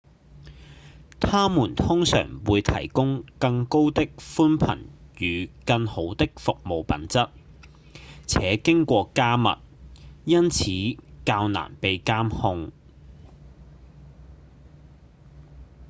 [1.19, 4.85] 他們通常會提供更高的頻寬
[5.19, 7.29] 與更好的服務品質
[8.25, 9.49] 且經過加密
[10.25, 10.65] 因此
[11.23, 12.71] 較難被監控